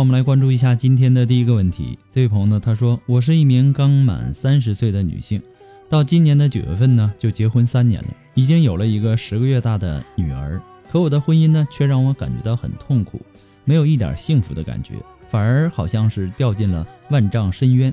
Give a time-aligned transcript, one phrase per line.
[0.00, 1.98] 我们来关注一下今天的第一个问题。
[2.10, 5.42] 这位朋友呢，他说：“我是一名刚满三十岁的女性，
[5.90, 10.58] 到今年的九月份呢，就结婚三年了，已经有了一个十个月大的女儿。
[10.90, 13.20] 可我的婚姻呢，却让我感觉到很痛苦，
[13.66, 14.94] 没有一点幸福的感觉，
[15.28, 17.92] 反而好像是掉进了万丈深渊。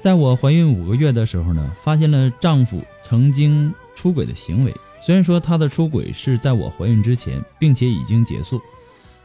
[0.00, 4.74] 在我怀孕五个月的时候呢，发现了丈夫曾经出轨的行为。
[5.00, 8.60] 虽然说他的出轨是在我怀孕之前，并且已经结束。”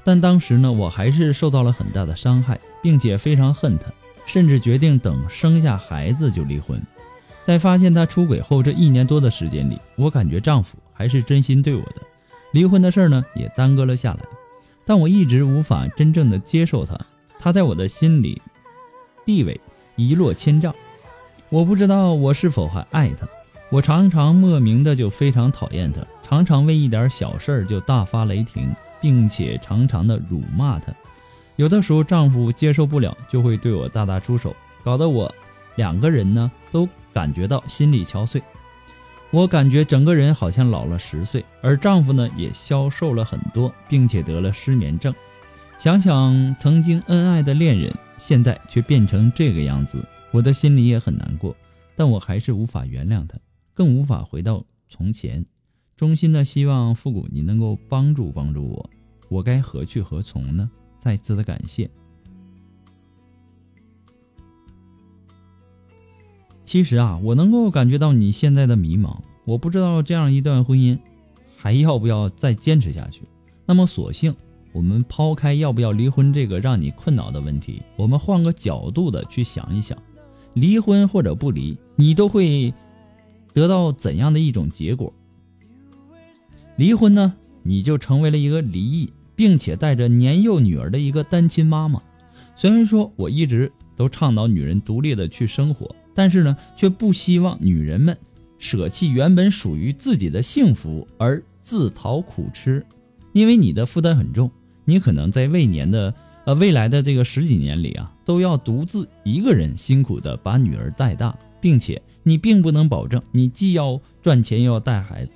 [0.07, 3.91] 但当时呢，我还是受到了很大的伤害，并且非常恨他，
[4.25, 6.81] 甚至决定等生下孩子就离婚。
[7.43, 11.95] 在发现他出轨后这一年多的时间里，我感觉丈夫还是真心对我的，
[12.53, 14.21] 离婚的事儿呢也耽搁了下来。
[14.85, 16.97] 但我一直无法真正的接受他，
[17.37, 18.41] 他在我的心里
[19.25, 19.59] 地位
[19.97, 20.73] 一落千丈。
[21.49, 23.27] 我不知道我是否还爱他，
[23.69, 28.73] 我常常莫名的就非常讨厌他，常常为一点小事儿就大发雷霆。
[29.01, 30.93] 并且常常的辱骂他，
[31.55, 35.33] 有的时候丈夫接受不了，就会对我大打出手，搞得我
[35.75, 38.41] 两个人呢都感觉到心力憔悴。
[39.29, 45.13] 我感觉整个人好像老了十岁，而丈夫呢也消瘦了很多，并且得了失眠症。
[45.77, 51.55] 想想曾经恩爱的恋人，现在却变成这个样子，我的心里也很难过。
[51.95, 53.37] 但我还是无法原谅他，
[53.73, 55.45] 更无法回到从前。
[55.97, 58.89] 衷心的希望复古你能够帮助帮助我，
[59.29, 60.69] 我该何去何从呢？
[60.99, 61.89] 再次的感谢。
[66.63, 70.99] 其实啊，我能够感觉到你现在的迷茫，我不知道这样一段婚姻
[71.55, 73.23] 还要不要再坚持下去。
[73.65, 74.35] 那么，索性
[74.73, 79.97] 我们抛开要不要离婚这个让你困扰的问题，我们换个角度的去想一想，
[80.53, 82.71] 离婚或者不离，你都会
[83.51, 85.11] 得到怎样的一种结果？
[86.77, 87.33] 离婚呢，
[87.63, 92.01] 你就成为了一个离异，并且带着年幼女儿的一个单亲妈妈。
[92.55, 98.15] 虽然说我一直都倡导女人独立的去生活，但是呢，却不希望女人们
[98.59, 102.85] 舍弃原本属于自己的幸福而自讨苦吃，
[103.33, 104.51] 因为你的负担很重，
[104.85, 106.13] 你可能在未年的
[106.45, 115.31] 呃未来的这个十几年里啊，都要独自一个人辛苦的把女儿带大，并且你并不能保证你既要赚钱又要带孩子。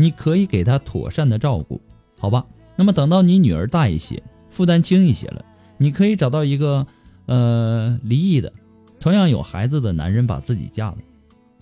[0.00, 1.78] 你可以给她妥善的照顾，
[2.18, 2.46] 好吧？
[2.74, 5.44] 那么等到你女儿大一些，负担轻一些了，
[5.76, 6.86] 你可以找到一个，
[7.26, 8.50] 呃，离异的，
[8.98, 10.96] 同样有孩子的男人把自己嫁了，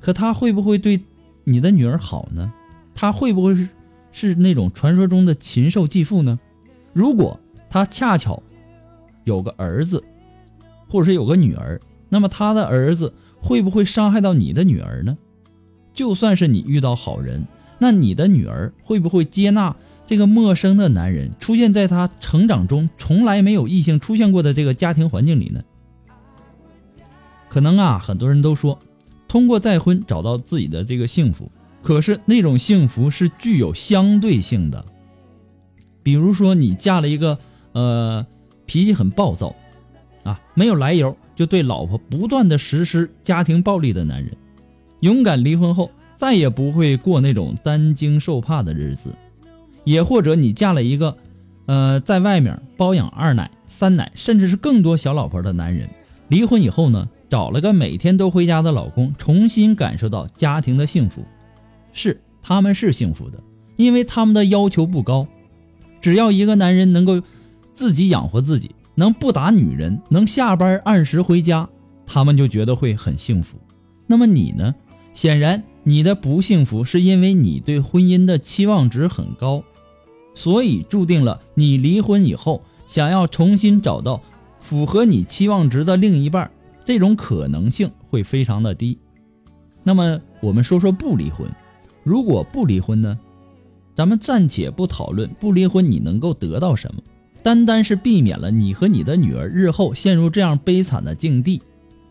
[0.01, 1.01] 可他会不会对
[1.43, 2.53] 你的女儿好呢？
[2.95, 3.69] 他会不会是
[4.13, 6.39] 是那种传说中的禽兽继父呢？
[6.93, 8.41] 如果他恰巧
[9.25, 10.05] 有个儿子，
[10.89, 13.13] 或者是有个女儿，那么他的儿子
[13.43, 15.19] 会不会伤害到你的女儿呢？
[15.93, 17.45] 就算是你遇到好人，
[17.79, 25.63] 那你的女儿会不会接纳这个陌生的男人出现在她成长中从来没有异性出现过的这个家庭环境里呢？
[27.49, 28.79] 可能啊，很多人都说，
[29.27, 31.51] 通过再婚找到自己的这个幸福。
[31.81, 34.85] 可是那种幸福是具有相对性的，
[36.03, 37.39] 比如说你嫁了一个
[37.73, 38.27] 呃
[38.67, 39.55] 脾气很暴躁，
[40.25, 44.37] 啊没有来由就对老婆不断的实施家庭暴力的男人，
[45.01, 49.15] 勇敢离婚后再也不会过那种担惊受怕的日子，
[49.85, 51.17] 也或者你嫁了一个
[51.67, 55.89] 呃在外面包养二奶三奶甚至是更多小老婆的男人，
[56.27, 61.25] 离婚以后呢找了个每天都回家的老公，重新感受到家庭的幸福。
[61.93, 63.39] 是，他们是幸福的，
[63.77, 65.25] 因为他们的要求不高，
[66.01, 67.23] 只要一个男人能够
[67.75, 71.69] 自己养活自己，能不打女人，能下班按时回家，
[72.05, 73.57] 他们就觉得会很幸福。
[74.09, 74.75] 那么你呢？
[75.15, 79.65] 显然你的不幸福是因为你对婚姻的期望值很高，
[80.35, 84.21] 所以注定了你离婚以后想要重新找到
[84.61, 86.51] 符合你期望值的另一半，
[86.85, 88.99] 这种可能性会非常的低。
[89.83, 91.51] 那么我们说说不离婚。
[92.05, 93.19] 如果不离婚呢？
[93.95, 97.01] 咱们暂且不讨论不离婚你能够得到什么，
[97.43, 101.63] 单单是避免了你和你的女儿日后陷入这样悲惨的境地，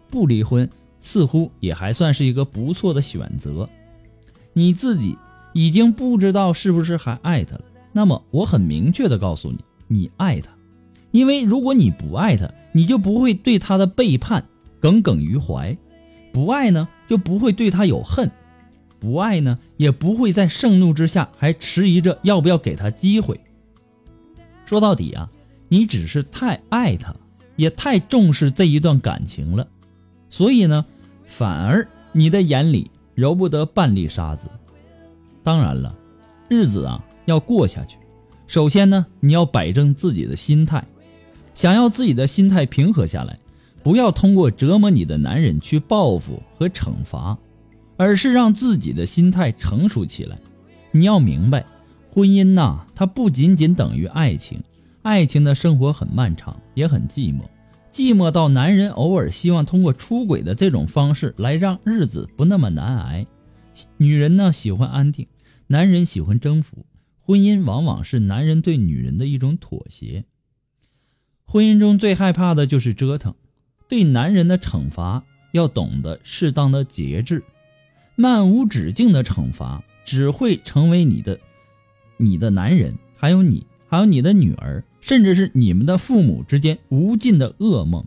[0.09, 0.67] 不离婚
[1.01, 3.69] 似乎也还算是一个不错的选择。
[4.53, 5.17] 你自己
[5.53, 7.61] 已经不知道是不是还爱他了，
[7.91, 10.51] 那么我很明确的告诉你，你爱他，
[11.11, 14.45] 因为如果你不爱他，你就不会对他的背叛
[14.79, 15.77] 耿耿于怀，
[16.31, 18.29] 不爱呢就不会对他有恨。
[18.99, 23.39] 不爱呢，也不会在盛怒之下还迟疑着要不要给他机会。
[24.65, 25.29] 说到底啊，
[25.69, 27.15] 你只是太爱他，
[27.55, 29.67] 也太重视这一段感情了，
[30.29, 30.85] 所以呢，
[31.25, 34.47] 反而你的眼里揉不得半粒沙子。
[35.43, 35.95] 当然了，
[36.49, 37.97] 日子啊要过下去，
[38.47, 40.83] 首先呢，你要摆正自己的心态，
[41.55, 43.39] 想要自己的心态平和下来，
[43.83, 47.37] 不要通过折磨你的男人去报复和惩罚。
[47.99, 50.37] 而是让自己的心态成熟起来。
[50.91, 51.65] 你要明白，
[52.11, 54.61] 婚姻呐，它不仅仅等于爱情，
[55.01, 57.41] 爱情的生活很漫长，也很寂寞，
[57.97, 63.25] 寂寞到男人偶尔希望通过出轨的这种方式来让日子不那么难挨。
[63.97, 65.25] 女人呢喜欢安定，
[65.65, 66.85] 男人喜欢征服。
[67.19, 70.25] 婚姻往往是男人对女人的一种妥协。
[71.43, 73.33] 婚姻中最害怕的就是折腾，
[73.89, 77.43] 对男人的惩罚要懂得适当的节制。
[78.15, 81.39] 漫无止境的惩罚只会成为你的、
[82.17, 88.05] 你的男人，还有你，还有你的女儿，甚至是你们的父母之间无尽的噩梦。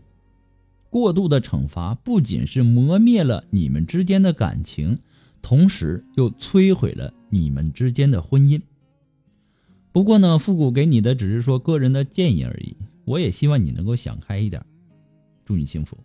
[0.89, 4.99] 过度的惩罚不仅是磨灭了你们之间的感情，
[5.41, 8.61] 同时又摧毁了你们之间的婚姻。
[9.91, 12.75] 不过呢，复古给你的只是说个人的建议而已，
[13.05, 14.63] 我也希望你能够想开一点。
[15.45, 15.97] 祝你幸福。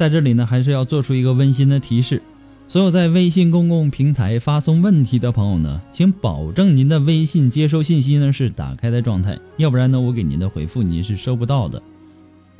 [0.00, 2.22] 在这里呢，还是要做出一个温馨的提示：
[2.66, 11.82] 所有在微信公共平台发送问题的朋友呢，请保证您的微信接收信息呢是打开的状态，要不然呢，我给您的回复您是收不到的。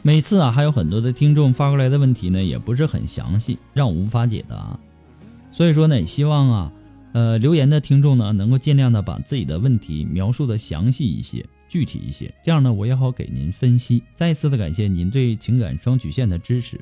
[0.02, 4.78] 每次啊，还有很多的听众发过来的问题呢，也不是很详细，让我无法解答。
[5.50, 6.72] 所以说呢，也希望啊，
[7.12, 11.42] 呃，留言的听众呢，能够尽量的把自己的问题描述的详细一些。
[11.70, 14.02] 具体一些，这样呢，我也好给您分析。
[14.14, 16.78] 再次的感谢您对情感双曲线的支持。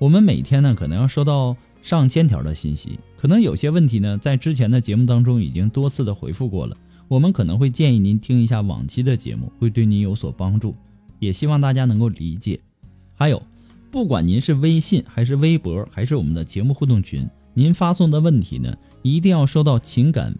[0.00, 6.74] 我们每天呢，可能要收到上千条的信息，可能有些问题呢，在之前的节目当中已经多次的回复过了。
[7.06, 10.74] 我们可能会建议您听一下往期的节目，会对您有所帮助。
[11.18, 12.58] 也希望大家能够理解。
[13.14, 13.42] 还有，
[13.90, 20.34] 不管您是微信还是微博，还是我们的节目互动群，您发送的问题呢，一定要收到情感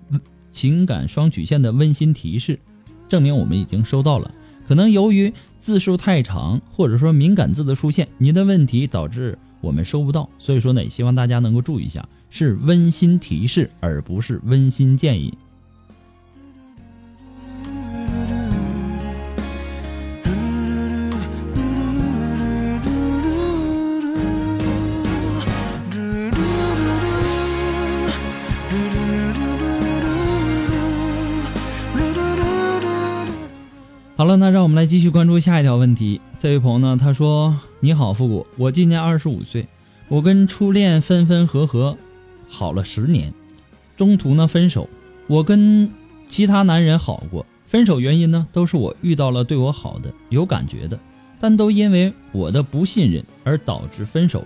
[0.50, 2.59] 情感双曲线的温馨提示。
[3.11, 4.35] 证明我们已经收到了，
[4.67, 10.29] 可能由于字数太长，或者说敏感字的出现，您的问题导致我们收不到。
[10.38, 15.33] 所以说呢，也希望大家能够注意一下，是温馨提示，而不是温馨建议。
[34.21, 36.21] 好了，那让我们来继续关注下一条问题。
[36.39, 39.67] 这位朋友呢，他说：“你好，复古，我今年二十五岁，
[40.09, 41.97] 我跟初恋分分合合，
[42.47, 43.33] 好了十年，
[43.97, 44.87] 中途呢分手。
[45.27, 45.91] 我跟
[46.29, 51.00] 其他男人好过，分手原因呢都是我遇到了对我好的、有感觉的，
[51.41, 54.45] 但都因为我的不信任而导致分手。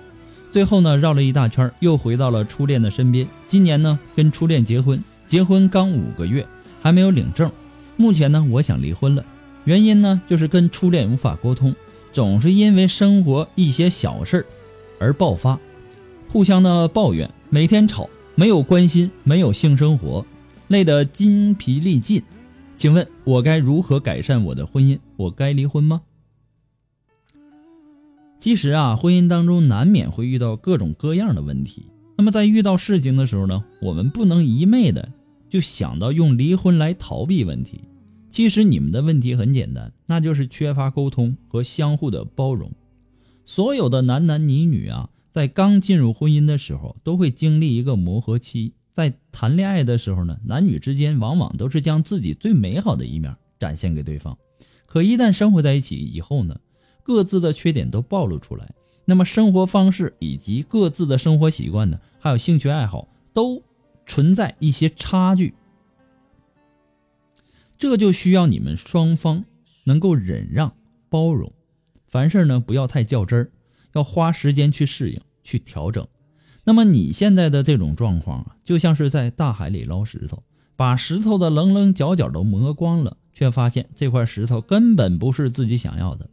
[0.53, 3.27] 最后呢绕了一大圈，又回到了初恋的身边。
[3.49, 6.47] 今年呢跟初恋结婚，结婚刚五个月，
[6.81, 7.51] 还没有领证。
[7.97, 9.25] 目前呢我想离婚了。”
[9.65, 11.75] 原因呢，就是跟初恋无法沟通，
[12.13, 14.47] 总是因为生活一些小事儿
[14.99, 15.59] 而爆发，
[16.29, 20.25] 互相的抱怨，每天吵，没有关心，没有性生活，
[20.69, 22.23] 累得筋疲力尽。
[22.77, 24.99] 请问，我该如何改善我的婚姻？
[25.17, 26.03] 我该离婚吗？
[28.39, 31.87] 其实啊，婚姻当中难免会遇到各种各样的问题。
[32.17, 35.09] 那么在遇到事情的时候呢，我们不能一昧的
[35.49, 37.81] 就想到用离婚来逃避问题。
[38.35, 42.73] 其实你们的问题很简单，那就是缺乏沟通和相互的包容。
[43.45, 48.73] 所有的男男女女啊，在刚进入婚姻的时候，都会经历一个磨合期。
[48.93, 54.37] 在谈恋爱的时候呢，男女之间往往都是将自己最美好的一面展现给对方。
[54.85, 56.59] 可一旦生活在一起以后呢，
[57.05, 58.75] 各自的缺点都暴露出来，
[59.05, 63.63] 那么生活方式以及各自的生活习惯呢，还有兴趣爱好，都
[64.07, 65.55] 存在一些差距。
[67.79, 69.45] 这就需要你们双方
[69.85, 70.75] 能够忍让、
[71.09, 71.53] 包容，
[72.07, 73.51] 凡事呢不要太较真儿，
[73.93, 76.07] 要花时间去适应、去调整。
[76.65, 80.43] 那么你现在的这种状况啊，就像是在大海里捞石头，
[80.77, 86.31] 把石头的棱棱角角都磨光了，却发现这块石头根本不是自己想要的。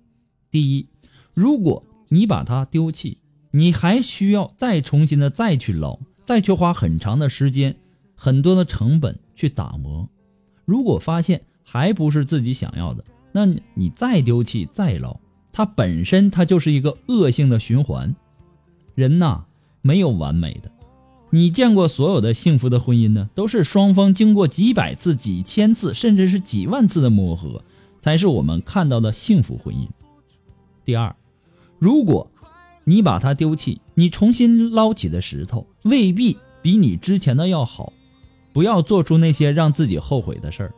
[0.50, 0.88] 第一，
[1.33, 3.17] 如果你把它丢弃，
[3.51, 7.75] 你还需要再重新的再去捞，再去花很长的时间、
[8.15, 10.10] 很多的成本去打磨。
[10.71, 15.17] 如果发现还不是自己想要的，那你再丢弃再捞，
[15.51, 18.15] 它本身它就是一个恶性的循环。
[18.95, 19.41] 人呐，
[19.81, 20.71] 没有完美的。
[21.29, 27.65] 你见过所有的幸福的婚姻呢，都是双方经过几百次、几千次，甚至是几万次的磨合，
[27.99, 29.89] 才是我们看到的幸福婚姻。
[30.85, 31.13] 第二，
[31.79, 32.31] 如果
[32.85, 37.91] 你把它丢弃，你重新捞起的石头未必比你之前的要好。
[38.53, 40.74] 不要做出那些让自己后悔的事儿，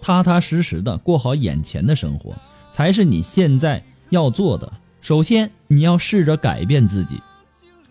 [0.00, 2.34] 踏踏实实的过好眼前的生活，
[2.72, 4.72] 才是你现在要做的。
[5.00, 7.20] 首先，你要试着改变自己，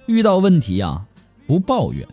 [0.06, 1.06] 遇到问题啊，
[1.46, 2.08] 不抱怨，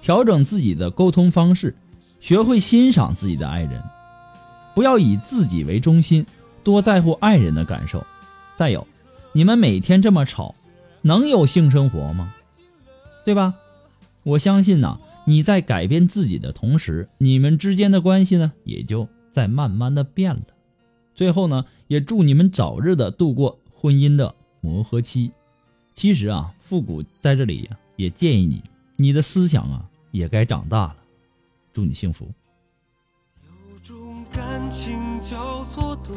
[0.00, 1.74] 调整自己的沟通方式，
[2.20, 3.82] 学会欣赏自己的爱人，
[4.74, 6.24] 不要以自己为中心，
[6.62, 8.04] 多在乎爱人的感受。
[8.56, 8.86] 再有，
[9.32, 10.54] 你们每天这么吵，
[11.02, 12.34] 能有性生活吗？
[13.24, 13.54] 对吧？
[14.22, 14.98] 我相信呐。
[15.26, 20.42] 你在改变自己的同时，你们之间的关系呢，也就在慢慢的变了。
[21.14, 25.32] 最后呢，也祝你们早日的度过婚姻的磨合期。
[25.94, 28.62] 其实啊，复古在这里呀，也建议你，
[28.96, 30.96] 你的思想啊，也该长大了。
[31.72, 32.28] 祝你幸福。
[33.42, 36.14] 有种感情叫做懂，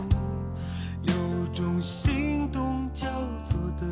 [1.04, 1.14] 有
[1.54, 3.08] 种心动叫
[3.44, 3.90] 做等，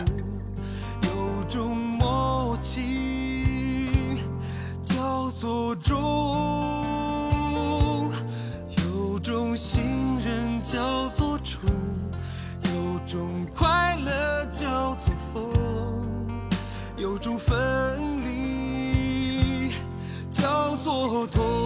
[5.36, 5.94] 叫做忠，
[8.78, 9.84] 有种信
[10.22, 11.60] 任叫做宠，
[12.64, 15.52] 有种快乐叫做疯，
[16.96, 17.54] 有种分
[18.24, 19.72] 离
[20.32, 21.65] 叫做痛。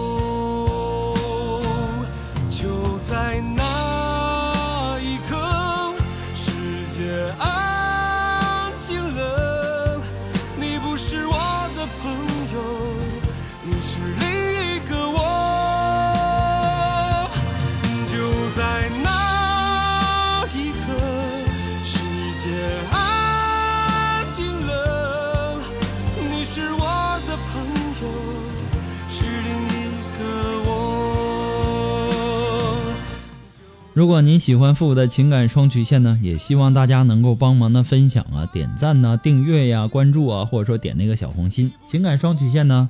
[34.00, 41.70] 如果您喜欢复古的情感双曲线呢，也希望大家能够帮忙的分享啊、点赞呐、订阅呀、关注啊，或者说点那个小红心。
[41.84, 42.88] 情感双曲线呢。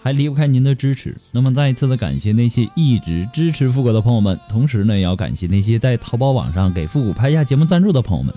[0.00, 1.14] 还离不开您的支持。
[1.30, 8.34] 那么再一次的感谢那些一直支持复古的朋友们，同时呢，也要感谢那些在淘宝网上给复古拍下节目赞助的朋友们。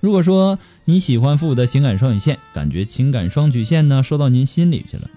[0.00, 5.08] 如果说你喜欢复古的情感双曲线，感觉情感双曲线呢说到您心里去了，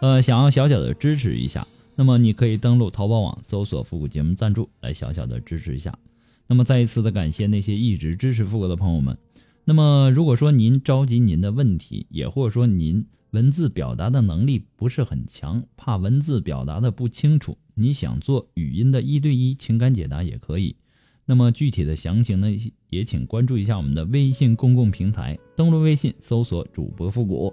[0.00, 1.64] 呃，想要小小的支持一下，
[1.96, 5.98] 那么你可以登录淘宝网搜索复古节目赞助来小小的支持一下。
[6.46, 9.16] 那么再一次的感谢那些一直支持复古的朋友们。
[9.64, 20.76] 那么如果说您着急您的问题，也或者说您文字表达的能力不是很强，怕文字表达的不清楚，你想做语音的一对一情感解答也可以。
[21.24, 22.48] 那么具体的详情呢，
[22.90, 27.52] 也请关注一下我们的微信公共平台，登录微信搜索主播复古。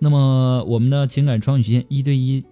[0.00, 2.44] 那么我们的情感创语线一对一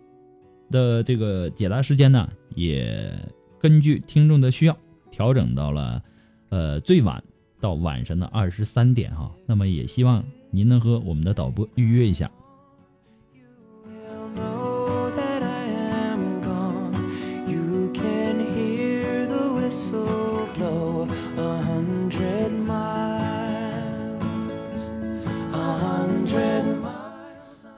[0.72, 3.16] 的这个解答时间呢，也
[3.60, 4.76] 根据听众的需要
[5.12, 6.02] 调整到了，
[6.48, 7.22] 呃，最晚
[7.60, 9.30] 到晚上的二十三点哈。
[9.46, 12.28] 那么也希望您能和我们的导播预约一下。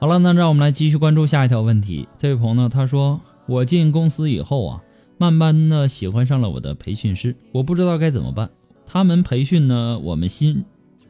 [0.04, 2.06] 好了，那让我们来继续关注下一条问题。
[2.18, 3.18] 这位朋友呢，他说
[3.48, 4.82] ：“我进公司以后啊，
[5.16, 8.50] 慢慢的喜欢上了我的培训师，我不知道该怎么办。
[8.84, 10.62] 他们培训呢，我们新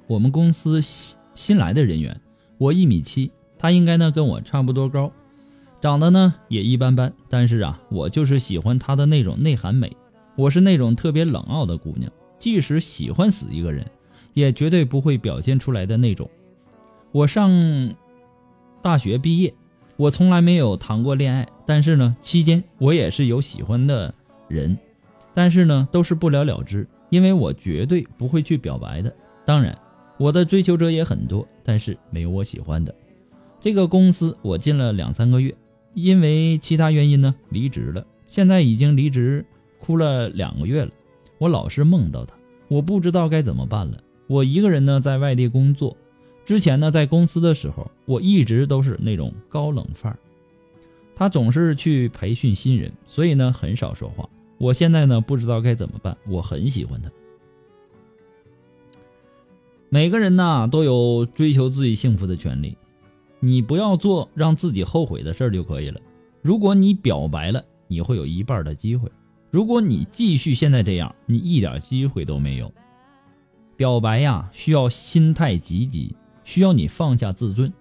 [0.07, 2.21] 我们公司新新来的人员。
[2.57, 5.11] 我一米七，他应该呢跟我差不多高，
[5.81, 7.13] 长得呢也一般般。
[7.29, 9.91] 但是啊，我就是喜欢他的那种内涵美。
[10.37, 13.85] 我是那种特别冷傲的姑娘，即使喜欢死一个人，
[14.35, 16.31] 也绝对不会表现出来的那种。
[17.11, 17.51] 我上。”
[18.85, 19.55] 大学毕业，
[19.97, 24.15] 我从来没有谈过恋爱，但是呢，期间我也是有喜欢的
[24.47, 24.77] 人，
[25.33, 29.11] 但是呢，都是不了了之，因为我绝对不会去表白的。
[29.47, 29.75] 当然，
[30.19, 32.95] 我的追求者也很多，但是没有我喜欢的。
[33.59, 35.55] 这个公司我进了两三个月，
[35.95, 38.05] 因为其他原因呢，离职了。
[38.27, 39.47] 现在已经离职，
[39.81, 40.91] 哭了两个月了。
[41.39, 42.35] 我老是梦到他，
[42.69, 43.97] 我不知道该怎么办了。
[44.27, 45.97] 我一个人呢，在外地工作。
[46.45, 50.19] 之前呢，在公司的时候，我一直都是那种高冷范儿。
[51.17, 54.29] 他总是去培训新人，所以呢，很少说话。
[54.59, 56.17] 我现在呢，不知道该怎么办。
[56.29, 57.11] 我很喜欢他。
[59.89, 62.77] 每个人呐，都有追求自己幸福的权利。
[63.41, 66.01] 你不要做让自己后悔的事儿就可以了。
[66.43, 69.09] 如果你表白了，你会有一半的机会；
[69.51, 72.73] 如果你继续现在这样，你一点机会都没有。
[73.77, 76.15] 表白呀，需要心态积极。
[76.45, 77.73] 需要你放下自尊。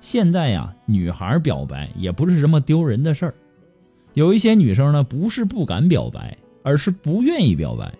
[0.00, 3.34] 现在呀，女孩表白也不是什么丢人的事儿。
[4.14, 7.94] 有一些女生呢，不是不敢表白，而是不愿意表白，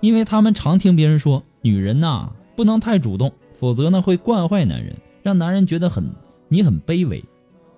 [0.00, 6.10] 因为她们常听别人说，女人呐不能太主动，否则呢会惯坏男人，让男人觉得很
[6.48, 7.24] 你很卑微。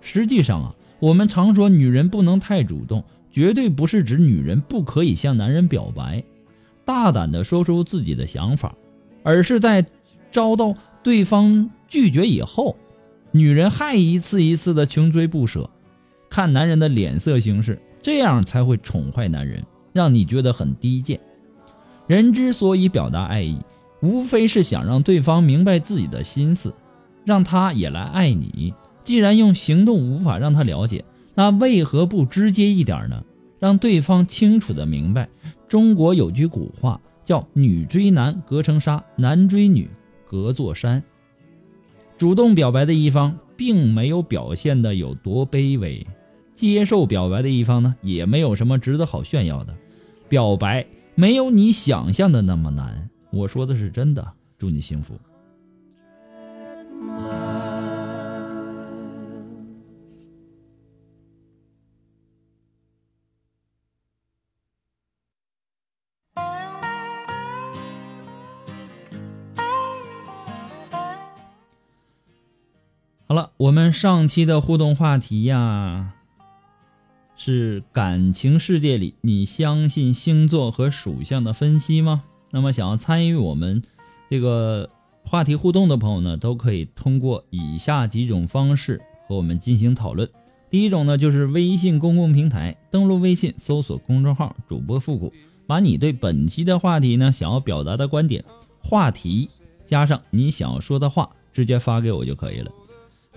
[0.00, 6.24] 实际上啊，我们常说女人不能太主动，绝对不是指女人不可以向男人表白，
[6.85, 8.74] 大胆的说出自己的想法，
[9.22, 9.87] 而是在
[10.33, 10.74] 遭到。
[11.02, 12.76] 对方拒绝以后，
[13.30, 15.68] 女人还一次一次的穷追不舍，
[16.28, 21.18] 看男人的脸色行事，这样才会宠坏男人，让你觉得很低贱。
[22.06, 23.58] 人之所以表达爱意，
[24.00, 26.74] 无非是想让对方明白自己的心思，
[27.24, 28.74] 让他也来爱你。
[29.04, 33.22] 既然用行动无法让他了解，那为何不直接一点呢？
[33.58, 35.28] 让对方清楚的明白。
[35.66, 39.90] 中国有句古话叫“女追男隔层纱，男追女”。
[40.29, 41.03] 隔座山，
[42.17, 46.07] 主动表白的一方并没有表现的有多卑微，
[46.55, 49.75] 接受表白的一方呢，也没有什么值得好炫耀的。
[50.29, 54.33] 表白没有你想象的那么难，我说的是真的。
[54.59, 55.14] 祝你幸福。
[73.31, 76.14] 好了，我们上期的互动话题呀，
[77.37, 82.25] 是感情世界里你相信星座和属相的分析吗？
[82.51, 83.83] 那么想要参与我们
[84.31, 84.88] 这个
[85.27, 90.27] 话题互动的朋友呢，都可以通过以下几种方式和我们进行讨论。
[90.71, 95.31] 第一种呢，就是微信公共平台，登录微信搜索公众号“主播复古”，
[95.69, 98.43] 把你对本期的话题呢想要表达的观点、
[98.83, 99.51] 话题
[99.85, 102.71] 加上你想要说的话，直接发给我就可以了。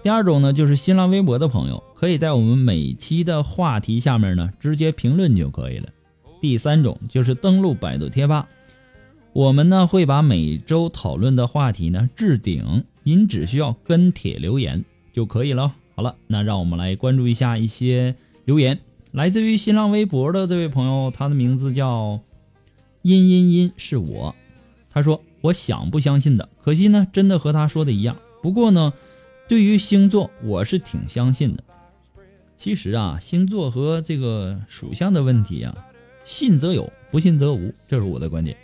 [0.04, 5.90] 第二种呢，就是新浪微博的朋友，可以在我们每期的话题下面呢直接评论就可以了。
[6.42, 8.48] 第三种就是登录百度贴吧，
[9.32, 14.84] 我们呢会把每周讨论的话题呢置顶，您只需要跟帖留言
[15.14, 15.76] 就可以了。
[15.96, 16.02] 好。
[16.02, 18.80] 了，那让我们来关注一下一些留言，
[19.12, 22.20] 来自于新浪微博的这位朋友，他的名字叫
[23.04, 24.34] 阴阴阴，是我。
[24.90, 28.18] 他说：“我想不相信的，可惜呢，真的和他说的一样。
[28.42, 28.94] 不过呢，
[29.52, 31.62] 对于星座，我是挺相信的。
[32.56, 35.76] 其实啊，星座和这个属相的问题啊，
[36.24, 38.56] 信则有，不信则无，这是我的观点。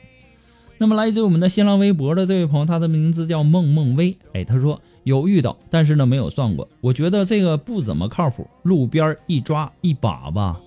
[0.78, 4.18] 那么，来自我们的新浪微博的这位朋友，他的名字叫梦梦薇。
[4.32, 6.70] 哎，他说有遇到，但是呢，没有算过。
[6.80, 10.58] 我觉得这个不怎么靠谱，路边一抓一把吧。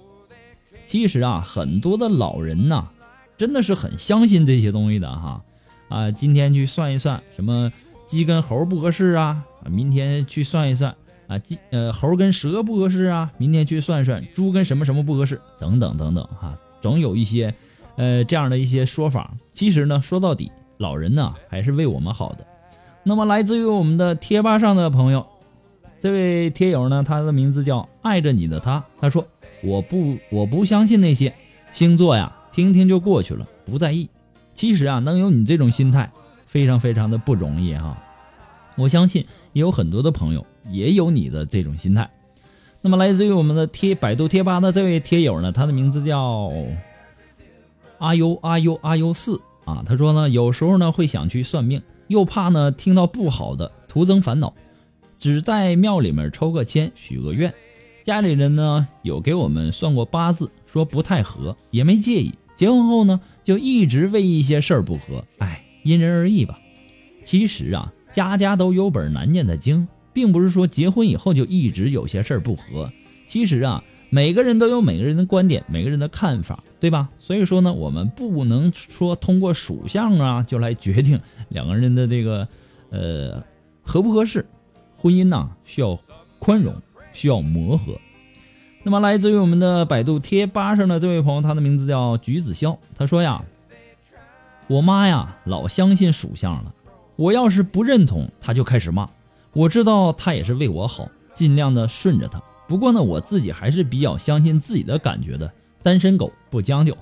[0.84, 2.88] 其实啊，很多的老人呐，
[3.38, 5.42] 真的是很相信这些东西的哈。”
[5.88, 7.72] 啊，今天去算一算什么
[8.10, 9.44] 鸡跟猴不合适啊？
[9.70, 10.92] 明天去算一算
[11.28, 13.30] 啊，鸡呃猴跟蛇不合适啊？
[13.38, 15.40] 明天去算算猪跟什么什么不合适？
[15.60, 17.54] 等等等等哈，总有一些
[17.94, 19.32] 呃这样的一些说法。
[19.52, 22.44] 其实呢，说到底，老人呢还是为我们好的。
[23.04, 25.24] 那么来自于我们的贴吧上的朋友，
[26.00, 29.24] 这位贴友呢，他的名字叫爱着你的他，他说
[29.62, 31.32] 我不我不相信那些
[31.72, 34.10] 星座呀，听听就过去了，不在意。
[34.52, 36.10] 其实啊，能有你这种心态，
[36.50, 37.96] 非常非常的不容易哈。
[38.74, 42.10] 我相信也有很多的朋友也有你的这种心态。
[42.82, 46.52] 那么，来自于我们的贴百度贴吧的这位贴友呢，他的名字叫
[47.98, 49.84] 阿优阿优阿优四啊。
[49.86, 54.52] 他说呢，有时候呢会想去算命，又怕呢听到不好的，徒增烦恼，
[55.20, 57.54] 只在庙里面抽个签许个愿。
[58.02, 62.34] 家里人呢有给我们算过八字，说不太合，也没介意。
[62.56, 63.20] 结婚后呢？
[63.42, 66.58] 就一直为一些事儿不和，哎，因人而异吧。
[67.24, 72.90] 其实啊，家家都有本难念的经，并不是说结婚以后就一直有些事儿不和。
[73.26, 77.08] 其实啊，每个人都有每个人的观点，每个人的看法，对吧？
[77.18, 82.48] 所以说呢，我们不能说通过属相啊就来决定两个人的这个
[82.90, 83.44] 呃
[83.82, 84.46] 合不合适。
[84.96, 85.98] 婚姻呢，需要
[86.38, 86.74] 宽容，
[87.12, 87.98] 需要磨合。
[88.82, 92.76] 那么，来自于我们的百度贴吧上的这位朋友，他的名字叫橘子潇。
[92.94, 93.44] 他说呀
[94.70, 96.72] ：“我妈呀，老相信属相了。
[97.16, 99.10] 我要是不认同，她就开始骂。
[99.52, 102.40] 我知道她也是为我好，尽量的顺着她。
[102.68, 105.50] 不过呢，我自己还是比较相信自己的感觉的。
[105.82, 106.96] 单身狗不将就。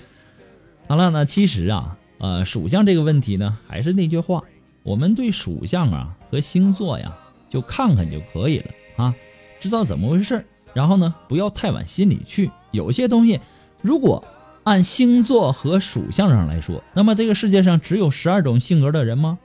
[0.88, 4.42] 好了，那其实啊，呃，属相这个问题呢，还是那句话，
[4.82, 7.14] 我们对属相啊和星座呀，
[7.50, 9.14] 就看看就可以了啊，
[9.60, 12.50] 知道怎么回事儿。”然后呢，不要太往心里去。
[12.70, 13.38] 有些东西，
[13.82, 14.24] 如果
[14.64, 19.38] 按星座和属相上来说，那么这个世界上只有十二种性格的人吗？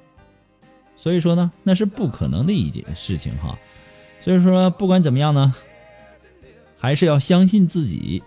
[0.95, 3.57] 所以说呢，那是不可能的一件事情哈。
[4.21, 5.53] 所以说，不管怎么样呢，
[6.77, 8.23] 还是要相信自己。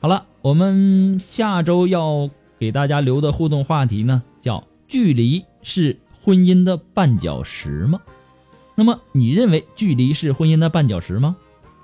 [0.00, 8.00] 好了，我们下周要给大家留的互动话题呢，叫“距离是婚姻的绊脚石吗？”
[8.74, 11.36] 那么，你认为距离是婚姻的绊脚石吗？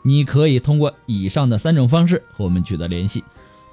[0.02, 3.22] 你可以通过以上的三种方式和我们取得联系。